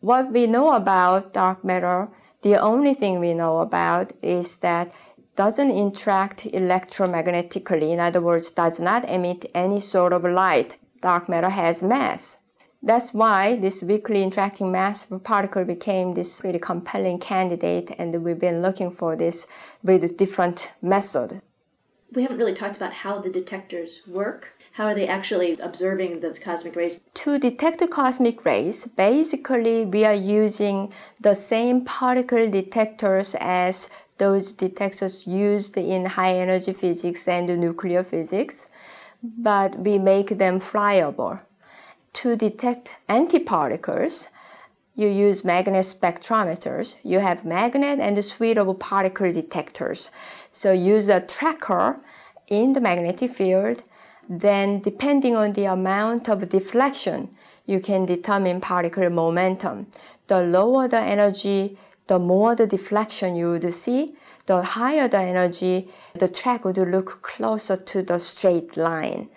What 0.00 0.32
we 0.32 0.46
know 0.46 0.72
about 0.74 1.32
dark 1.32 1.64
matter, 1.64 2.08
the 2.42 2.56
only 2.56 2.94
thing 2.94 3.18
we 3.18 3.34
know 3.34 3.58
about 3.58 4.12
is 4.22 4.58
that 4.58 4.92
doesn't 5.36 5.70
interact 5.70 6.44
electromagnetically, 6.44 7.90
in 7.90 8.00
other 8.00 8.20
words, 8.20 8.50
does 8.50 8.78
not 8.78 9.08
emit 9.08 9.44
any 9.54 9.80
sort 9.80 10.12
of 10.12 10.22
light. 10.24 10.76
Dark 11.00 11.28
matter 11.28 11.50
has 11.50 11.82
mass. 11.82 12.39
That's 12.82 13.12
why 13.12 13.56
this 13.56 13.82
weakly 13.82 14.22
interacting 14.22 14.72
mass 14.72 15.06
particle 15.22 15.66
became 15.66 16.14
this 16.14 16.40
really 16.42 16.58
compelling 16.58 17.18
candidate, 17.18 17.90
and 17.98 18.24
we've 18.24 18.38
been 18.38 18.62
looking 18.62 18.90
for 18.90 19.14
this 19.14 19.46
with 19.82 20.16
different 20.16 20.72
method. 20.80 21.42
We 22.12 22.22
haven't 22.22 22.38
really 22.38 22.54
talked 22.54 22.76
about 22.76 22.94
how 22.94 23.18
the 23.20 23.28
detectors 23.28 24.00
work. 24.06 24.54
How 24.72 24.86
are 24.86 24.94
they 24.94 25.06
actually 25.06 25.58
observing 25.60 26.20
those 26.20 26.38
cosmic 26.38 26.74
rays? 26.74 26.98
To 27.14 27.38
detect 27.38 27.80
the 27.80 27.86
cosmic 27.86 28.46
rays, 28.46 28.86
basically 28.86 29.84
we 29.84 30.06
are 30.06 30.14
using 30.14 30.90
the 31.20 31.34
same 31.34 31.84
particle 31.84 32.48
detectors 32.48 33.36
as 33.38 33.90
those 34.16 34.52
detectors 34.52 35.26
used 35.26 35.76
in 35.76 36.06
high 36.06 36.34
energy 36.34 36.72
physics 36.72 37.28
and 37.28 37.46
nuclear 37.60 38.02
physics, 38.02 38.68
but 39.22 39.78
we 39.78 39.98
make 39.98 40.38
them 40.38 40.60
flyable 40.60 41.42
to 42.14 42.36
detect 42.36 42.96
antiparticles, 43.08 44.28
you 44.96 45.08
use 45.08 45.44
magnet 45.44 45.84
spectrometers. 45.84 46.96
You 47.02 47.20
have 47.20 47.44
magnet 47.44 48.00
and 48.00 48.18
a 48.18 48.22
suite 48.22 48.58
of 48.58 48.78
particle 48.78 49.32
detectors. 49.32 50.10
So 50.52 50.72
use 50.72 51.08
a 51.08 51.20
tracker 51.20 51.96
in 52.48 52.72
the 52.74 52.80
magnetic 52.80 53.30
field. 53.30 53.82
Then, 54.28 54.80
depending 54.80 55.34
on 55.36 55.54
the 55.54 55.64
amount 55.64 56.28
of 56.28 56.48
deflection, 56.48 57.30
you 57.66 57.80
can 57.80 58.04
determine 58.04 58.60
particle 58.60 59.08
momentum. 59.10 59.86
The 60.26 60.42
lower 60.42 60.86
the 60.86 61.00
energy, 61.00 61.78
the 62.06 62.18
more 62.18 62.54
the 62.54 62.66
deflection 62.66 63.36
you 63.36 63.52
would 63.52 63.72
see. 63.72 64.14
The 64.46 64.62
higher 64.62 65.08
the 65.08 65.18
energy, 65.18 65.88
the 66.14 66.28
track 66.28 66.64
would 66.64 66.76
look 66.76 67.22
closer 67.22 67.76
to 67.76 68.02
the 68.02 68.18
straight 68.18 68.76
line. 68.76 69.28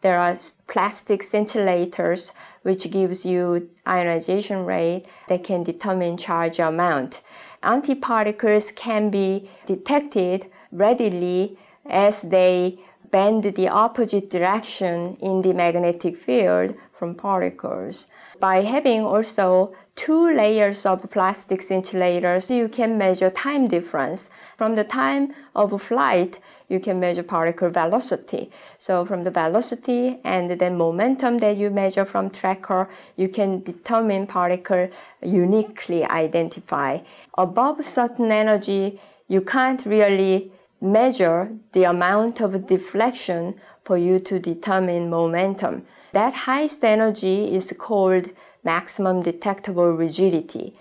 There 0.00 0.18
are 0.18 0.36
plastic 0.68 1.22
scintillators 1.22 2.32
which 2.62 2.90
gives 2.90 3.26
you 3.26 3.68
ionization 3.86 4.64
rate 4.64 5.06
that 5.28 5.42
can 5.42 5.64
determine 5.64 6.16
charge 6.16 6.60
amount. 6.60 7.20
Antiparticles 7.62 8.74
can 8.76 9.10
be 9.10 9.48
detected 9.66 10.46
readily 10.70 11.58
as 11.86 12.22
they 12.22 12.78
bend 13.10 13.44
the 13.44 13.68
opposite 13.68 14.30
direction 14.30 15.16
in 15.20 15.42
the 15.42 15.52
magnetic 15.54 16.16
field 16.16 16.74
from 16.92 17.14
particles. 17.14 18.06
By 18.40 18.62
having 18.62 19.04
also 19.04 19.72
two 19.94 20.34
layers 20.34 20.84
of 20.84 21.08
plastic 21.10 21.60
scintillators, 21.60 22.54
you 22.54 22.68
can 22.68 22.98
measure 22.98 23.30
time 23.30 23.68
difference. 23.68 24.30
From 24.56 24.74
the 24.74 24.84
time 24.84 25.32
of 25.54 25.80
flight, 25.80 26.40
you 26.68 26.80
can 26.80 27.00
measure 27.00 27.22
particle 27.22 27.70
velocity. 27.70 28.50
So 28.78 29.04
from 29.04 29.24
the 29.24 29.30
velocity 29.30 30.18
and 30.24 30.50
the 30.50 30.70
momentum 30.70 31.38
that 31.38 31.56
you 31.56 31.70
measure 31.70 32.04
from 32.04 32.30
tracker, 32.30 32.88
you 33.16 33.28
can 33.28 33.62
determine 33.62 34.26
particle 34.26 34.88
uniquely 35.22 36.04
identify. 36.04 36.98
Above 37.36 37.84
certain 37.84 38.30
energy, 38.30 39.00
you 39.28 39.40
can't 39.40 39.84
really 39.84 40.50
measure 40.80 41.52
the 41.72 41.84
amount 41.84 42.40
of 42.40 42.66
deflection 42.66 43.54
for 43.82 43.96
you 43.96 44.18
to 44.20 44.38
determine 44.38 45.10
momentum. 45.10 45.84
That 46.12 46.34
highest 46.34 46.84
energy 46.84 47.52
is 47.52 47.74
called 47.78 48.28
maximum 48.62 49.22
detectable 49.22 49.90
rigidity. 49.92 50.74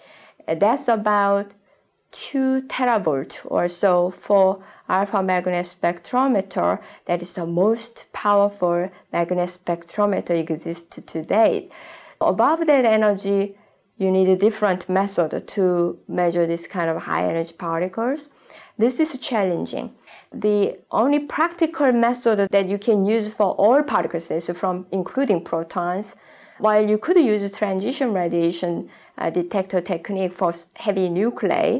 That's 0.48 0.88
about 0.88 1.54
2 2.12 2.62
teravolt 2.64 3.46
or 3.46 3.68
so 3.68 4.10
for 4.10 4.64
alpha 4.88 5.22
magnet 5.22 5.66
spectrometer. 5.66 6.82
That 7.06 7.22
is 7.22 7.36
the 7.36 7.46
most 7.46 8.08
powerful 8.14 8.90
magnet 9.12 9.50
spectrometer 9.50 10.38
exists 10.40 11.00
to 11.00 11.22
date. 11.22 11.72
Above 12.22 12.66
that 12.68 12.86
energy, 12.86 13.58
you 13.98 14.12
need 14.12 14.30
a 14.30 14.38
different 14.38 14.88
method 14.88 15.48
to 15.48 16.00
measure 16.08 16.46
this 16.48 16.68
kind 16.68 16.90
of 16.90 17.04
high 17.04 17.28
energy 17.28 17.54
particles. 17.58 18.30
This 18.78 19.00
is 19.00 19.18
challenging. 19.18 19.96
The 20.32 20.78
only 20.92 21.20
practical 21.20 21.92
method 21.92 22.48
that 22.52 22.68
you 22.68 22.78
can 22.78 23.06
use 23.06 23.34
for 23.34 23.54
all 23.54 23.82
particles, 23.82 24.50
from 24.54 24.86
including 24.92 25.44
protons, 25.44 26.16
while 26.60 26.88
you 26.88 27.00
could 27.00 27.18
use 27.18 27.58
transition 27.58 28.13
radiation 28.13 28.88
uh, 29.18 29.30
detector 29.32 29.82
technique 29.82 30.34
for 30.34 30.54
heavy 30.76 31.10
nuclei, 31.10 31.80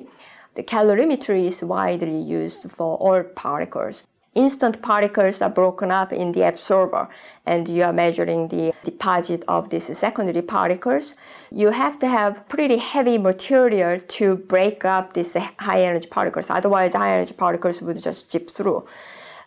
the 0.56 0.64
calorimetry 0.64 1.46
is 1.46 1.64
widely 1.64 2.20
used 2.20 2.72
for 2.72 2.98
all 2.98 3.22
particles 3.24 4.08
instant 4.38 4.82
particles 4.82 5.42
are 5.42 5.50
broken 5.50 5.92
up 5.92 6.14
in 6.14 6.32
the 6.32 6.44
absorber 6.48 7.10
and 7.46 7.68
you 7.68 7.84
are 7.84 7.92
measuring 7.92 8.48
the 8.50 8.74
deposit 8.84 9.44
of 9.48 9.70
these 9.70 9.98
secondary 9.98 10.44
particles, 10.44 11.16
you 11.52 11.72
have 11.72 11.98
to 12.00 12.08
have 12.08 12.48
pretty 12.48 12.78
heavy 12.78 13.18
material 13.18 14.00
to 14.00 14.36
break 14.36 14.86
up 14.86 15.14
these 15.14 15.36
high 15.60 15.82
energy 15.82 16.08
particles. 16.08 16.50
Otherwise, 16.50 16.94
high 16.94 17.14
energy 17.14 17.34
particles 17.34 17.82
would 17.82 18.02
just 18.02 18.32
chip 18.32 18.50
through. 18.50 18.86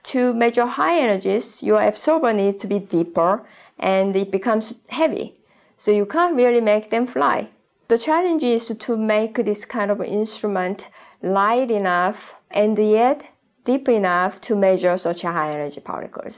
To 0.02 0.34
measure 0.34 0.66
high 0.66 0.98
energies, 0.98 1.62
your 1.62 1.80
absorber 1.80 2.32
needs 2.32 2.56
to 2.58 2.66
be 2.66 2.78
deeper 2.78 3.46
and 3.78 4.16
it 4.16 4.30
becomes 4.30 4.80
heavy. 4.88 5.34
So 5.76 5.90
you 5.90 6.04
can't 6.04 6.34
really 6.34 6.60
make 6.60 6.90
them 6.90 7.06
fly. 7.06 7.48
The 7.88 7.98
challenge 7.98 8.42
is 8.42 8.68
to 8.68 8.96
make 8.96 9.34
this 9.34 9.64
kind 9.64 9.90
of 9.90 10.00
instrument 10.00 10.88
light 11.22 11.70
enough 11.70 12.36
and 12.50 12.78
yet 12.78 13.30
deep 13.70 13.88
enough 13.88 14.40
to 14.46 14.52
measure 14.56 14.96
such 14.96 15.22
high 15.22 15.52
energy 15.52 15.80
particles. 15.92 16.36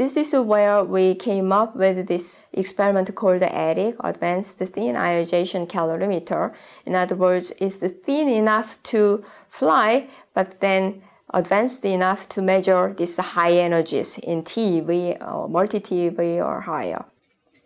This 0.00 0.16
is 0.22 0.30
where 0.52 0.78
we 0.96 1.14
came 1.14 1.48
up 1.60 1.70
with 1.82 1.96
this 2.12 2.26
experiment 2.62 3.08
called 3.14 3.40
the 3.46 3.52
ATIC, 3.68 3.94
Advanced 4.10 4.58
Thin 4.74 4.96
Ionization 4.96 5.62
Calorimeter. 5.74 6.42
In 6.88 6.94
other 7.02 7.14
words, 7.26 7.46
it's 7.64 7.78
thin 8.06 8.28
enough 8.28 8.68
to 8.92 9.22
fly, 9.48 10.08
but 10.36 10.48
then 10.60 11.02
advanced 11.40 11.84
enough 11.84 12.20
to 12.34 12.42
measure 12.42 12.92
these 12.98 13.16
high 13.36 13.54
energies 13.68 14.18
in 14.18 14.42
TeV 14.42 14.92
or 15.30 15.48
multi-TeV 15.48 16.20
or 16.48 16.62
higher. 16.62 17.04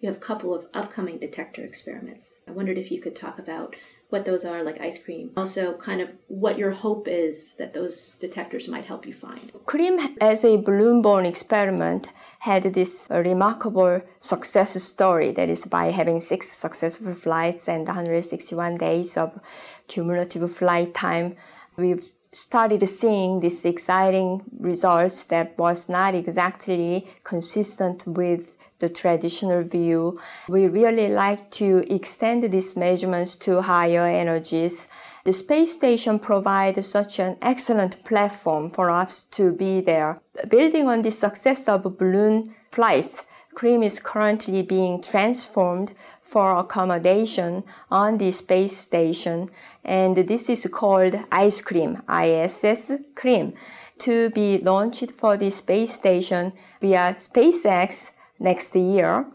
You 0.01 0.09
have 0.11 0.19
a 0.19 0.29
couple 0.31 0.55
of 0.55 0.67
upcoming 0.75 1.19
detector 1.19 1.63
experiments. 1.65 2.25
I 2.47 2.51
wondered 2.51 2.79
if 2.79 2.91
you 2.93 3.01
could 3.01 3.17
talk 3.17 3.39
about 3.39 3.75
what 4.09 4.25
those 4.25 4.45
are, 4.45 4.63
like 4.63 4.81
ice 4.81 4.99
cream. 4.99 5.31
Also, 5.37 5.75
kind 5.75 6.01
of 6.01 6.13
what 6.29 6.59
your 6.59 6.71
hope 6.71 7.09
is 7.09 7.55
that 7.55 7.75
those 7.75 8.15
detectors 8.15 8.69
might 8.69 8.85
help 8.85 9.07
you 9.07 9.13
find. 9.13 9.53
CREAM, 9.67 10.17
as 10.21 10.45
a 10.45 10.57
balloon 10.57 11.03
borne 11.03 11.27
experiment, 11.27 12.11
had 12.41 12.63
this 12.63 13.09
remarkable 13.11 14.03
success 14.19 14.81
story 14.83 15.33
that 15.33 15.49
is 15.49 15.65
by 15.67 15.91
having 15.91 16.21
six 16.21 16.49
successful 16.49 17.15
flights 17.15 17.69
and 17.69 17.87
161 17.87 18.77
days 18.77 19.17
of 19.17 19.41
cumulative 19.89 20.51
flight 20.51 20.95
time. 20.95 21.35
We've 21.77 22.09
started 22.33 22.87
seeing 22.89 23.41
these 23.41 23.65
exciting 23.65 24.43
results 24.59 25.25
that 25.25 25.59
was 25.59 25.89
not 25.89 26.15
exactly 26.15 27.07
consistent 27.25 28.07
with 28.07 28.56
the 28.79 28.89
traditional 28.89 29.63
view. 29.63 30.19
We 30.49 30.67
really 30.67 31.09
like 31.09 31.51
to 31.53 31.85
extend 31.93 32.43
these 32.45 32.77
measurements 32.77 33.37
to 33.37 33.63
higher 33.63 34.07
energies. 34.07 34.89
The 35.25 35.33
space 35.33 35.73
station 35.73 36.19
provides 36.19 36.87
such 36.87 37.19
an 37.19 37.37
excellent 37.43 38.05
platform 38.05 38.71
for 38.71 38.91
us 38.91 39.25
to 39.25 39.53
be 39.53 39.81
there. 39.81 40.19
Building 40.49 40.89
on 40.89 41.03
the 41.03 41.11
success 41.11 41.69
of 41.69 41.99
balloon 41.99 42.55
flights, 42.71 43.27
CREAM 43.57 43.83
is 43.83 43.99
currently 43.99 44.61
being 44.63 45.01
transformed 45.01 45.95
for 46.21 46.59
accommodation 46.59 47.65
on 47.91 48.19
the 48.19 48.31
space 48.31 48.77
station, 48.77 49.49
and 49.83 50.15
this 50.17 50.51
is 50.51 50.69
called 50.71 51.19
Ice 51.33 51.63
Cream, 51.63 52.03
ISS 52.07 52.93
Cream, 53.15 53.55
to 53.99 54.29
be 54.31 54.59
launched 54.59 55.13
for 55.13 55.39
the 55.39 55.51
space 55.51 55.95
station 55.95 56.53
via 56.83 57.15
SpaceX 57.15 58.11
next 58.39 58.75
year. 58.77 59.27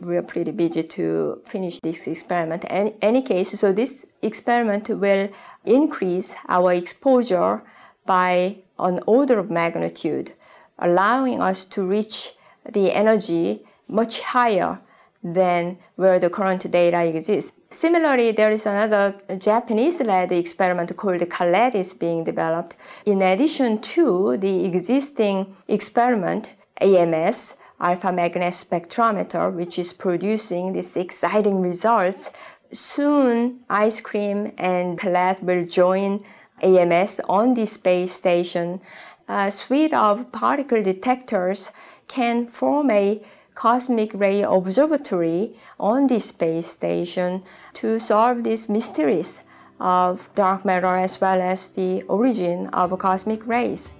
We 0.00 0.16
are 0.16 0.22
pretty 0.22 0.50
busy 0.50 0.82
to 0.82 1.42
finish 1.44 1.78
this 1.80 2.06
experiment. 2.06 2.64
In 2.64 2.94
any 3.02 3.22
case, 3.22 3.58
so 3.58 3.72
this 3.72 4.06
experiment 4.22 4.88
will 4.88 5.28
increase 5.64 6.34
our 6.48 6.72
exposure 6.72 7.62
by 8.06 8.56
an 8.78 9.00
order 9.06 9.38
of 9.38 9.50
magnitude, 9.50 10.32
allowing 10.78 11.40
us 11.40 11.66
to 11.66 11.86
reach 11.86 12.32
the 12.70 12.92
energy 12.92 13.62
much 13.88 14.20
higher 14.20 14.78
than 15.22 15.76
where 15.96 16.18
the 16.18 16.30
current 16.30 16.70
data 16.70 17.04
exists. 17.04 17.52
Similarly, 17.68 18.32
there 18.32 18.50
is 18.50 18.64
another 18.66 19.14
Japanese-led 19.38 20.32
experiment 20.32 20.96
called 20.96 21.28
CALET 21.28 21.74
is 21.74 21.92
being 21.92 22.24
developed. 22.24 22.74
In 23.04 23.20
addition 23.20 23.80
to 23.82 24.38
the 24.38 24.64
existing 24.64 25.54
experiment, 25.68 26.56
AMS, 26.80 27.56
alpha 27.80 28.12
magnet 28.12 28.52
spectrometer, 28.52 29.52
which 29.52 29.78
is 29.78 29.92
producing 29.92 30.72
these 30.72 30.96
exciting 30.96 31.60
results, 31.60 32.30
soon 32.72 33.60
ice 33.68 34.00
cream 34.00 34.52
and 34.58 34.98
CALET 34.98 35.42
will 35.42 35.64
join 35.66 36.22
AMS 36.62 37.20
on 37.28 37.54
the 37.54 37.66
space 37.66 38.12
station. 38.12 38.80
A 39.28 39.50
suite 39.50 39.94
of 39.94 40.30
particle 40.32 40.82
detectors 40.82 41.70
can 42.08 42.46
form 42.46 42.90
a 42.90 43.22
cosmic 43.54 44.12
ray 44.14 44.42
observatory 44.42 45.56
on 45.78 46.06
the 46.06 46.20
space 46.20 46.66
station 46.66 47.42
to 47.74 47.98
solve 47.98 48.44
these 48.44 48.68
mysteries 48.68 49.44
of 49.78 50.28
dark 50.34 50.64
matter 50.64 50.96
as 50.96 51.20
well 51.20 51.40
as 51.40 51.70
the 51.70 52.02
origin 52.02 52.68
of 52.68 52.96
cosmic 52.98 53.46
rays. 53.46 53.94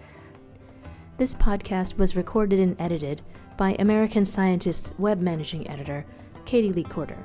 This 1.16 1.35
podcast 1.35 1.97
was 1.97 2.16
recorded 2.16 2.61
and 2.61 2.77
edited 2.81 3.23
by 3.61 3.77
American 3.79 4.25
Scientist's 4.25 4.94
web 4.99 5.20
managing 5.20 5.68
editor, 5.68 6.07
Katie-Leigh 6.46 6.83
Corder. 6.85 7.23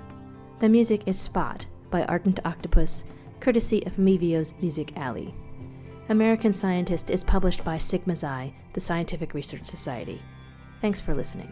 The 0.59 0.67
music 0.67 1.07
is 1.07 1.17
Spot 1.17 1.65
by 1.89 2.03
Ardent 2.03 2.41
Octopus, 2.43 3.05
courtesy 3.39 3.81
of 3.85 3.95
Mevio's 3.95 4.53
Music 4.59 4.97
Alley. 4.97 5.33
American 6.09 6.51
Scientist 6.51 7.09
is 7.09 7.23
published 7.23 7.63
by 7.63 7.77
Sigma 7.77 8.17
Xi, 8.17 8.53
the 8.73 8.81
Scientific 8.81 9.33
Research 9.33 9.65
Society. 9.65 10.21
Thanks 10.81 10.99
for 10.99 11.15
listening. 11.15 11.49